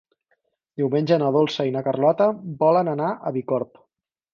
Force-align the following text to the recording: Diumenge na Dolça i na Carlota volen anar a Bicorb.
Diumenge 0.83 1.19
na 1.25 1.29
Dolça 1.37 1.67
i 1.69 1.75
na 1.77 1.85
Carlota 1.91 2.31
volen 2.67 2.95
anar 2.99 3.15
a 3.33 3.39
Bicorb. 3.41 3.85